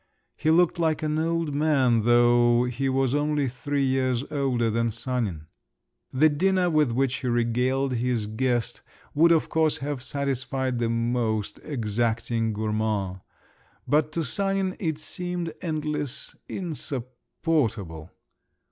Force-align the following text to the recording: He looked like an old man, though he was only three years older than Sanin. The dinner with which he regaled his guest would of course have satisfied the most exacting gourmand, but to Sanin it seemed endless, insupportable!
He 0.35 0.49
looked 0.49 0.79
like 0.79 1.03
an 1.03 1.19
old 1.19 1.53
man, 1.53 2.01
though 2.01 2.63
he 2.63 2.89
was 2.89 3.13
only 3.13 3.47
three 3.47 3.85
years 3.85 4.23
older 4.31 4.71
than 4.71 4.89
Sanin. 4.89 5.45
The 6.11 6.27
dinner 6.27 6.71
with 6.71 6.91
which 6.91 7.17
he 7.17 7.27
regaled 7.27 7.93
his 7.93 8.25
guest 8.25 8.81
would 9.13 9.31
of 9.31 9.47
course 9.49 9.77
have 9.77 10.01
satisfied 10.01 10.79
the 10.79 10.89
most 10.89 11.59
exacting 11.63 12.51
gourmand, 12.51 13.19
but 13.87 14.11
to 14.13 14.23
Sanin 14.23 14.75
it 14.79 14.97
seemed 14.97 15.53
endless, 15.61 16.35
insupportable! 16.49 18.09